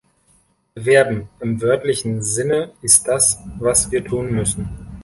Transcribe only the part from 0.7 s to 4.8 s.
Werben im wörtlichen Sinne ist das, was wir tun müssen.